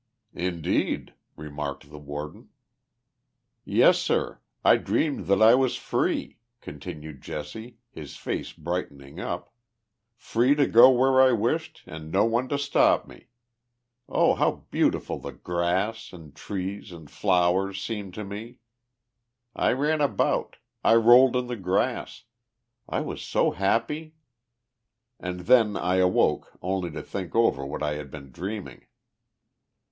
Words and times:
44 0.33 0.49
Indeed." 0.49 1.13
remarked 1.37 1.91
the 1.91 1.99
Warden. 1.99 2.41
*• 2.41 2.47
Yes, 3.63 3.99
sir. 3.99 4.39
I 4.65 4.77
dreamed 4.77 5.27
that 5.27 5.43
I 5.43 5.53
was 5.53 5.75
free," 5.75 6.39
continued 6.59 7.21
Jesse, 7.21 7.77
his 7.91 8.17
face 8.17 8.51
brightening 8.51 9.19
up,' 9.19 9.49
4 10.15 10.15
free 10.15 10.55
to 10.55 10.65
go 10.65 10.89
where 10.89 11.21
I 11.21 11.33
wished 11.33 11.83
and 11.85 12.11
no 12.11 12.25
one 12.25 12.49
to 12.49 12.57
stop 12.57 13.07
me. 13.07 13.27
Oh! 14.09 14.33
how 14.33 14.63
beautiful 14.71 15.19
the 15.19 15.31
grass, 15.33 16.11
and 16.11 16.33
trees, 16.35 16.91
and 16.91 17.07
flowers 17.07 17.79
seemed 17.79 18.15
to 18.15 18.23
me. 18.23 18.57
I 19.55 19.71
ran 19.71 20.01
about. 20.01 20.55
I 20.83 20.95
rolled 20.95 21.35
in 21.35 21.45
the 21.45 21.55
grass. 21.55 22.23
I 22.89 23.01
was 23.01 23.21
so 23.21 23.51
happy. 23.51 24.15
And 25.19 25.41
then 25.41 25.77
I 25.77 25.97
awoke 25.97 26.57
only 26.59 26.89
to 26.89 27.03
think 27.03 27.35
over 27.35 27.63
what 27.63 27.83
I 27.83 27.93
had 27.97 28.09
been 28.09 28.31
dreaming. 28.31 28.87